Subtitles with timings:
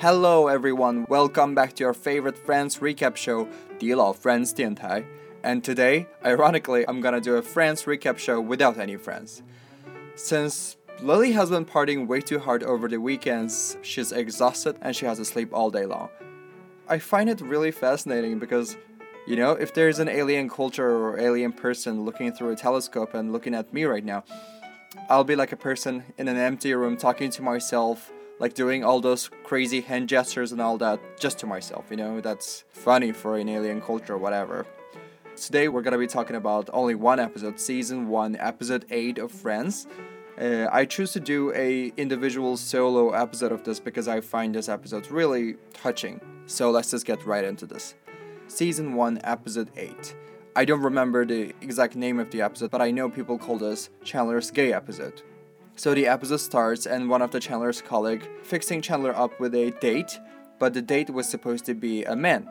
[0.00, 3.48] Hello everyone, welcome back to your favorite Friends recap show,
[3.80, 5.04] 迪老 Friends 电台.
[5.42, 9.42] And today, ironically, I'm gonna do a Friends recap show without any friends.
[10.14, 15.04] Since Lily has been partying way too hard over the weekends, she's exhausted and she
[15.04, 16.10] has to sleep all day long.
[16.88, 18.76] I find it really fascinating because,
[19.26, 23.32] you know, if there's an alien culture or alien person looking through a telescope and
[23.32, 24.22] looking at me right now,
[25.10, 29.00] I'll be like a person in an empty room talking to myself like doing all
[29.00, 33.36] those crazy hand gestures and all that just to myself, you know, that's funny for
[33.36, 34.66] an alien culture or whatever.
[35.36, 39.86] Today we're gonna be talking about only one episode, season one, episode eight of Friends.
[40.40, 44.68] Uh, I choose to do a individual solo episode of this because I find this
[44.68, 46.20] episode really touching.
[46.46, 47.94] So let's just get right into this.
[48.46, 50.14] Season one, episode eight.
[50.54, 53.90] I don't remember the exact name of the episode, but I know people call this
[54.02, 55.22] Chandler's gay episode.
[55.78, 59.70] So the episode starts, and one of the Chandler's colleague fixing Chandler up with a
[59.80, 60.18] date,
[60.58, 62.48] but the date was supposed to be a man.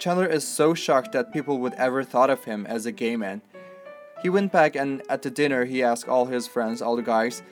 [0.00, 3.40] Chandler is so shocked that people would ever thought of him as a gay man.
[4.20, 7.44] He went back and at the dinner he asked all his friends, all the guys,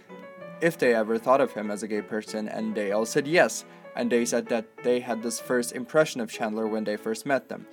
[0.61, 3.65] if they ever thought of him as a gay person, and they all said yes.
[3.95, 7.49] And they said that they had this first impression of Chandler when they first met
[7.49, 7.69] them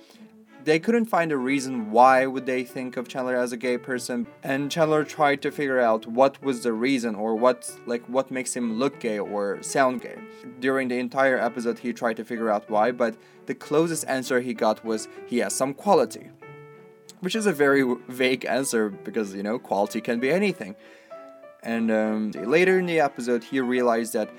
[0.66, 4.26] they couldn't find a reason why would they think of Chandler as a gay person
[4.42, 8.54] and Chandler tried to figure out what was the reason or what like what makes
[8.54, 10.18] him look gay or sound gay.
[10.58, 14.54] During the entire episode he tried to figure out why, but the closest answer he
[14.54, 16.30] got was he has some quality.
[17.20, 20.74] Which is a very vague answer because you know quality can be anything.
[21.62, 24.30] And um, later in the episode he realized that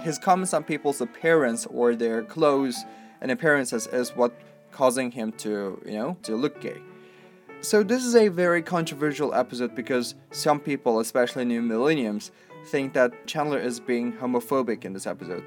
[0.00, 2.82] his comments on people's appearance or their clothes
[3.20, 4.32] and appearances is what
[4.76, 6.80] causing him to, you know, to look gay.
[7.62, 12.30] So this is a very controversial episode because some people, especially new millenniums,
[12.66, 15.44] think that Chandler is being homophobic in this episode.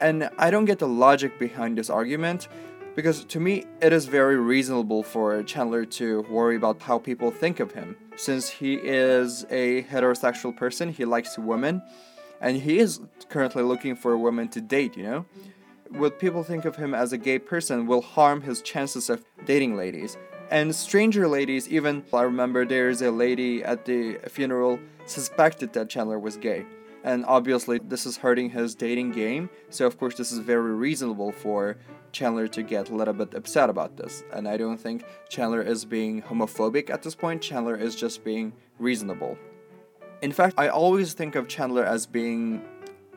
[0.00, 2.48] And I don't get the logic behind this argument
[2.94, 7.58] because to me it is very reasonable for Chandler to worry about how people think
[7.58, 11.82] of him since he is a heterosexual person, he likes women
[12.42, 15.24] and he is currently looking for a woman to date, you know?
[15.94, 19.76] What people think of him as a gay person will harm his chances of dating
[19.76, 20.16] ladies.
[20.50, 26.18] And stranger ladies, even I remember there's a lady at the funeral suspected that Chandler
[26.18, 26.66] was gay.
[27.04, 29.50] And obviously, this is hurting his dating game.
[29.70, 31.76] So, of course, this is very reasonable for
[32.12, 34.22] Chandler to get a little bit upset about this.
[34.32, 38.52] And I don't think Chandler is being homophobic at this point, Chandler is just being
[38.78, 39.36] reasonable.
[40.20, 42.62] In fact, I always think of Chandler as being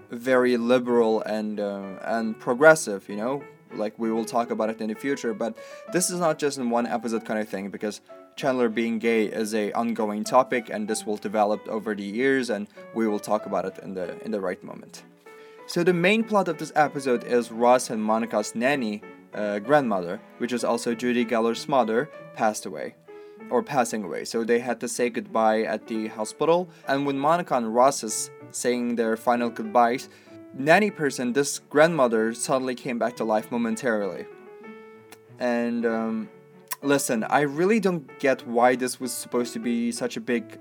[0.10, 3.44] very liberal and uh, and progressive you know
[3.74, 5.58] like we will talk about it in the future but
[5.92, 8.02] this is not just in one episode kind of thing because
[8.36, 12.68] chandler being gay is a ongoing topic and this will develop over the years and
[12.94, 15.04] we will talk about it in the in the right moment
[15.68, 19.02] so the main plot of this episode is ross and monica's nanny
[19.34, 22.96] uh, grandmother which is also judy geller's mother passed away
[23.50, 24.26] or passing away.
[24.26, 26.70] So they had to say goodbye at the hospital.
[26.88, 30.10] And when Monica and Ross is saying their final goodbyes,
[30.54, 34.26] nanny person, this grandmother, suddenly came back to life momentarily.
[35.40, 36.30] And um,
[36.82, 40.58] listen, I really don't get why this was supposed to be such a big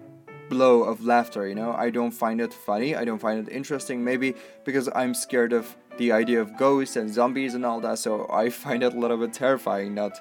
[0.49, 1.72] blow of laughter, you know?
[1.72, 4.34] I don't find it funny, I don't find it interesting, maybe
[4.65, 8.50] because I'm scared of the idea of ghosts and zombies and all that, so I
[8.50, 10.19] find it a little bit terrifying, not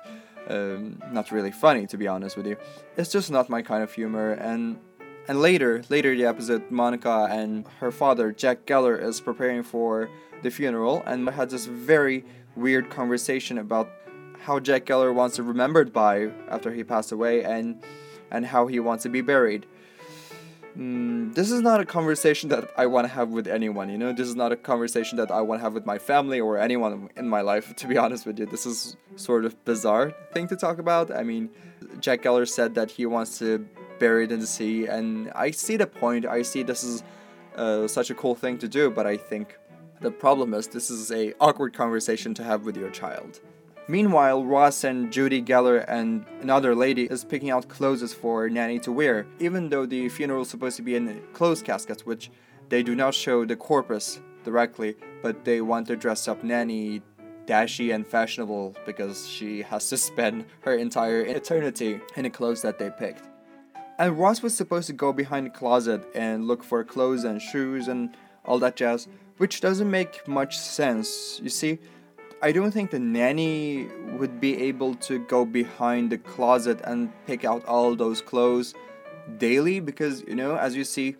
[0.49, 2.57] um, not really funny to be honest with you.
[2.97, 4.77] It's just not my kind of humor and
[5.27, 10.09] and later, later in the episode, Monica and her father, Jack Geller, is preparing for
[10.41, 12.25] the funeral and had this very
[12.55, 13.89] weird conversation about
[14.39, 17.81] how Jack Geller wants to be remembered by after he passed away and
[18.31, 19.65] and how he wants to be buried.
[20.77, 24.11] Mm, this is not a conversation that I want to have with anyone, you know?
[24.11, 27.09] This is not a conversation that I want to have with my family or anyone
[27.15, 28.47] in my life, to be honest with you.
[28.47, 31.11] This is sort of bizarre thing to talk about.
[31.11, 31.51] I mean,
[31.99, 33.67] Jack Geller said that he wants to
[33.99, 36.25] bury it in the sea, and I see the point.
[36.25, 37.03] I see this is
[37.55, 39.57] uh, such a cool thing to do, but I think
[40.01, 43.39] the problem is this is a awkward conversation to have with your child.
[43.87, 48.91] Meanwhile, Ross and Judy Geller and another lady is picking out clothes for Nanny to
[48.93, 52.31] wear, even though the funeral is supposed to be in closed caskets, which
[52.69, 57.01] they do not show the corpus directly, but they want to dress up Nanny
[57.45, 62.79] dashy and fashionable because she has to spend her entire eternity in the clothes that
[62.79, 63.27] they picked.
[63.99, 67.87] And Ross was supposed to go behind the closet and look for clothes and shoes
[67.87, 69.07] and all that jazz,
[69.37, 71.39] which doesn't make much sense.
[71.43, 71.79] You see,
[72.41, 73.87] I don't think the nanny
[74.17, 78.73] would be able to go behind the closet and pick out all those clothes
[79.37, 81.15] daily because, you know, as you see,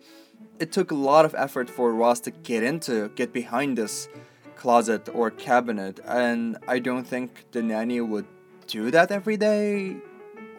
[0.58, 4.08] it took a lot of effort for Ross to get into, get behind this
[4.56, 8.26] closet or cabinet, and I don't think the nanny would
[8.66, 9.96] do that every day.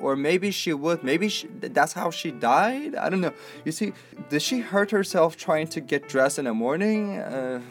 [0.02, 1.04] Or maybe she would.
[1.04, 2.96] Maybe she, that's how she died.
[2.96, 3.34] I don't know.
[3.64, 3.94] You see,
[4.30, 7.18] did she hurt herself trying to get dressed in the morning?
[7.18, 7.62] Uh,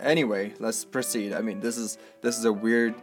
[0.00, 1.32] anyway, let's proceed.
[1.32, 2.94] I mean, this is this is a weird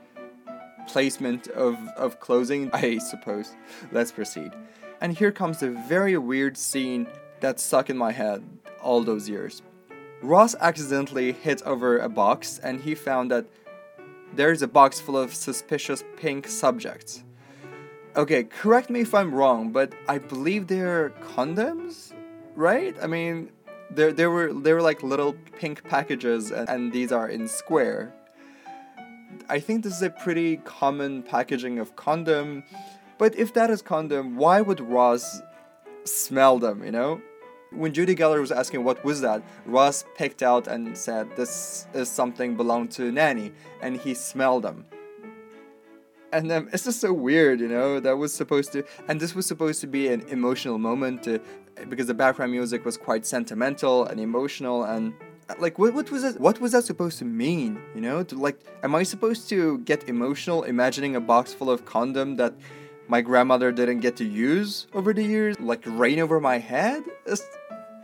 [0.88, 3.56] placement of of closing, I suppose.
[3.92, 4.52] Let's proceed.
[5.02, 7.08] And here comes the very weird scene
[7.42, 8.44] that stuck in my head
[8.82, 9.62] all those years.
[10.22, 13.46] Ross accidentally hit over a box and he found that
[14.34, 17.24] there's a box full of suspicious pink subjects.
[18.18, 22.14] Okay, correct me if I'm wrong, but I believe they're condoms,
[22.56, 22.96] right?
[23.02, 23.50] I mean,
[23.92, 28.14] there there were they were like little pink packages and, and these are in square.
[29.50, 32.64] I think this is a pretty common packaging of condom,
[33.18, 35.42] but if that is condom, why would Ross
[36.06, 37.22] smell them, you know?
[37.72, 42.10] when Judy Geller was asking what was that, Ross picked out and said this is
[42.10, 43.52] something belonged to Nanny,
[43.82, 44.86] and he smelled them.
[46.36, 48.02] And um, it's just so weird, you know.
[48.02, 51.40] That was supposed to, and this was supposed to be an emotional moment, to,
[51.88, 55.14] because the background music was quite sentimental and emotional, and
[55.60, 58.24] like what, what was that what was that supposed to mean you know?
[58.24, 62.54] To like am i supposed to get emotional imagining a box full of condom that
[63.08, 67.04] my grandmother didn't get to use over the years like rain over my head?
[67.26, 67.44] It's,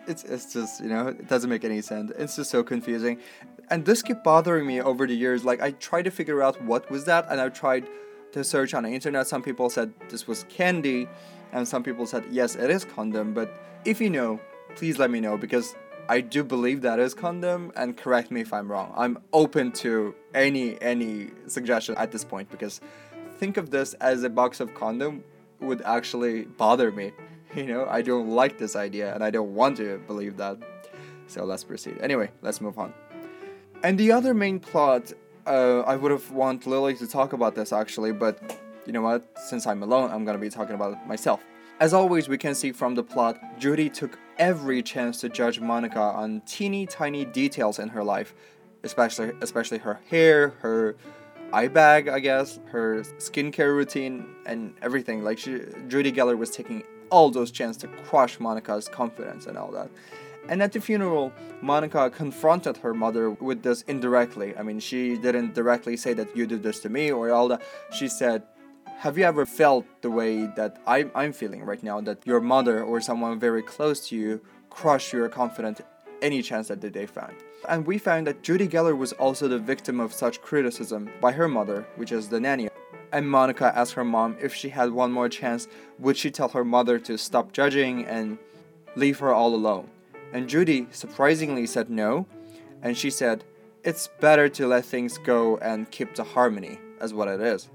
[0.07, 2.12] it's, it's just you know it doesn't make any sense.
[2.18, 3.18] It's just so confusing.
[3.69, 5.44] And this kept bothering me over the years.
[5.44, 7.88] Like i tried to figure out what was that and i tried
[8.31, 11.07] to search on the internet some people said this was candy
[11.51, 14.39] and some people said yes it is condom but if you know
[14.75, 15.75] please let me know because
[16.10, 18.94] I do believe that is condom, and correct me if I'm wrong.
[18.98, 22.81] I'm open to any any suggestion at this point because
[23.38, 25.24] think of this as a box of condom
[25.62, 27.13] would actually bother me.
[27.54, 30.57] You know, I don't like this idea and I don't want to believe that.
[31.28, 31.98] So let's proceed.
[32.00, 32.94] Anyway, let's move on.
[33.83, 35.12] And the other main plot,
[35.46, 38.40] uh, I would have want Lily to talk about this actually, but
[38.86, 39.26] you know what?
[39.38, 41.44] Since I'm alone, I'm gonna be talking about it myself.
[41.80, 46.00] As always, we can see from the plot, Judy took every chance to judge Monica
[46.00, 48.36] on teeny tiny details in her life,
[48.84, 50.96] especially especially her hair, her
[51.54, 55.24] eye bag, I guess, her skincare routine, and everything.
[55.24, 59.72] Like she, Judy Geller was taking all those chances to crush Monica's confidence and all
[59.72, 59.90] that.
[60.50, 64.56] And at the funeral, Monica confronted her mother with this indirectly.
[64.58, 67.62] I mean, she didn't directly say that you did this to me or all that.
[67.94, 68.44] She said,
[68.98, 72.02] Have you ever felt the way that I'm, I'm feeling right now?
[72.02, 75.82] That your mother or someone very close to you crushed your confidence
[76.22, 77.36] any chance that they found?
[77.70, 81.48] And we found that Judy Geller was also the victim of such criticism by her
[81.48, 82.70] mother, which is the nanny.
[83.14, 85.68] And Monica asked her mom if she had one more chance,
[86.00, 88.38] would she tell her mother to stop judging and
[88.96, 89.90] leave her all alone?
[90.33, 92.25] And Judy surprisingly said no,
[92.81, 93.44] and she said,
[93.83, 97.69] It's better to let things go and keep the harmony, as what it is.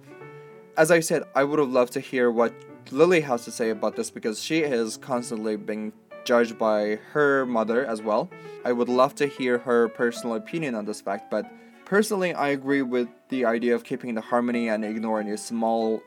[0.77, 2.53] As I said, I would have loved to hear what
[2.91, 5.93] Lily has to say about this because she is constantly being
[6.25, 8.29] judged by her mother as well.
[8.65, 11.51] I would love to hear her personal opinion on this fact, but
[11.85, 16.03] personally, I agree with the idea of keeping the harmony and ignoring a small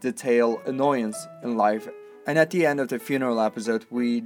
[0.00, 1.88] detail annoyance in life.
[2.26, 4.24] And at the end of the funeral episode, we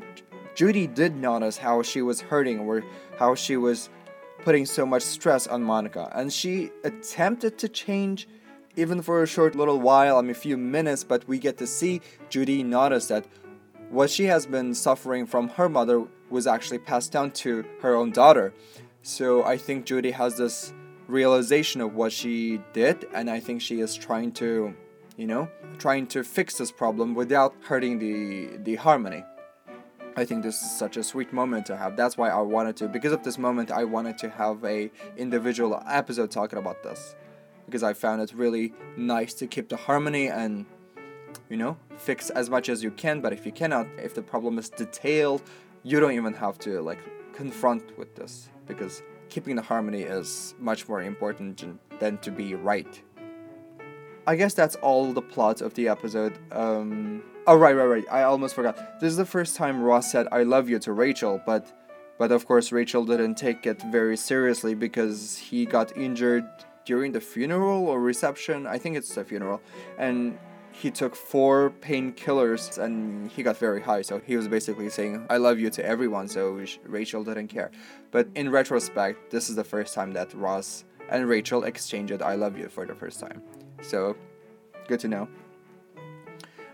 [0.56, 2.82] Judy did notice how she was hurting or
[3.18, 3.90] how she was
[4.42, 8.26] putting so much stress on Monica, and she attempted to change
[8.74, 11.66] even for a short little while, I mean a few minutes, but we get to
[11.66, 13.26] see Judy notice that
[13.90, 18.10] what she has been suffering from her mother was actually passed down to her own
[18.10, 18.52] daughter.
[19.02, 20.72] So I think Judy has this
[21.06, 24.74] realization of what she did, and I think she is trying to,
[25.16, 29.22] you know, trying to fix this problem without hurting the the harmony.
[30.18, 31.94] I think this is such a sweet moment to have.
[31.96, 35.82] That's why I wanted to, because of this moment, I wanted to have a individual
[35.86, 37.14] episode talking about this,
[37.66, 40.64] because I found it really nice to keep the harmony and
[41.48, 44.58] you know, fix as much as you can, but if you cannot, if the problem
[44.58, 45.42] is detailed,
[45.82, 46.98] you don't even have to like
[47.32, 53.02] confront with this because keeping the harmony is much more important than to be right.
[54.26, 56.38] I guess that's all the plot of the episode.
[56.50, 58.04] Um, oh right, right, right.
[58.10, 59.00] I almost forgot.
[59.00, 61.72] This is the first time Ross said "I love you" to Rachel, but
[62.18, 66.44] but of course Rachel didn't take it very seriously because he got injured
[66.84, 68.66] during the funeral or reception.
[68.66, 69.60] I think it's the funeral,
[69.98, 70.38] and
[70.72, 74.02] he took four painkillers and he got very high.
[74.02, 76.28] So he was basically saying, I love you to everyone.
[76.28, 77.70] So Rachel didn't care.
[78.10, 82.58] But in retrospect, this is the first time that Ross and Rachel exchanged I love
[82.58, 83.42] you for the first time.
[83.86, 84.16] So
[84.88, 85.28] good to know.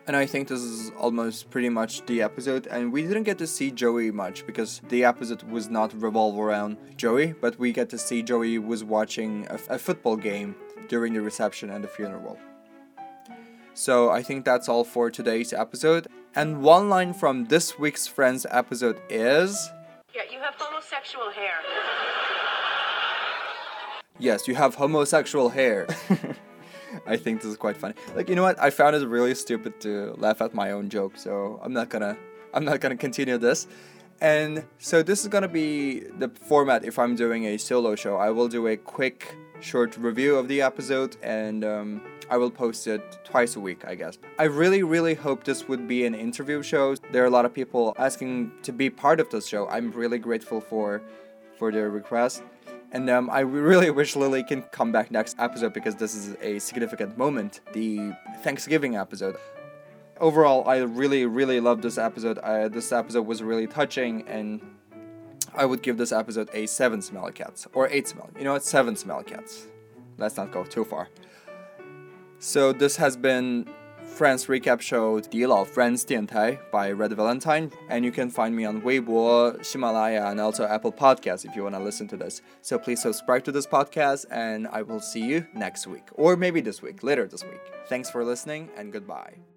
[0.06, 2.66] And I think this is almost pretty much the episode.
[2.66, 6.76] And we didn't get to see Joey much because the episode was not revolve around
[6.96, 10.56] Joey, but we get to see Joey was watching a, a football game
[10.88, 12.36] during the reception and the funeral.
[13.74, 16.08] So I think that's all for today's episode.
[16.34, 19.70] And one line from this week's Friends episode is
[20.14, 21.60] Yeah, you have homosexual hair.
[24.18, 25.86] Yes, you have homosexual hair.
[27.06, 27.94] I think this is quite funny.
[28.14, 28.60] Like, you know what?
[28.60, 32.16] I found it really stupid to laugh at my own joke, so I'm not gonna
[32.54, 33.66] I'm not gonna continue this.
[34.20, 38.16] And so this is gonna be the format if I'm doing a solo show.
[38.16, 42.86] I will do a quick short review of the episode and um, I will post
[42.86, 44.18] it twice a week, I guess.
[44.38, 46.94] I really, really hope this would be an interview show.
[47.10, 49.68] There are a lot of people asking to be part of this show.
[49.68, 51.02] I'm really grateful for
[51.58, 52.42] for their request.
[52.92, 56.58] And um, I really wish Lily can come back next episode because this is a
[56.58, 59.36] significant moment, the Thanksgiving episode.
[60.20, 62.38] Overall, I really, really loved this episode.
[62.40, 64.60] I, this episode was really touching, and
[65.54, 67.66] I would give this episode a 7 smelly cats.
[67.72, 68.30] Or 8 smelly.
[68.38, 68.62] You know what?
[68.62, 69.66] 7 smelly cats.
[70.18, 71.08] Let's not go too far.
[72.40, 73.68] So, this has been
[74.17, 78.81] Friends Recap Show 迪老 Friends 电台 by Red Valentine, and you can find me on
[78.81, 82.41] Weibo, Himalaya, and also Apple Podcasts if you want to listen to this.
[82.61, 86.61] So please subscribe to this podcast, and I will see you next week, or maybe
[86.61, 87.61] this week, later this week.
[87.89, 89.50] Thanks for listening, and goodbye.